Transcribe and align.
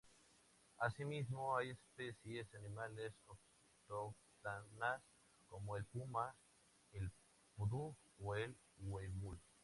Asimismo, 0.79 1.55
hay 1.55 1.69
especies 1.69 2.47
animales 2.55 3.13
autóctonas 3.85 4.99
como 5.47 5.77
el 5.77 5.85
puma, 5.85 6.33
el 6.93 7.11
pudú 7.55 7.95
o 8.17 8.33
el 8.35 8.57
huemul. 8.79 9.37